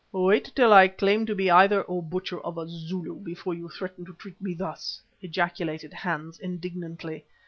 [0.13, 4.03] "Wait till I claim to be either, O butcher of a Zulu, before you threaten
[4.05, 7.23] to treat me thus!" ejaculated Hans, indignantly.